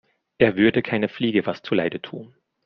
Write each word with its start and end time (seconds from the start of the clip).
Er 0.39 0.55
würde 0.55 0.81
keiner 0.81 1.09
Fliege 1.09 1.45
was 1.45 1.61
zu 1.61 1.75
Leide 1.75 2.01
tun. 2.01 2.33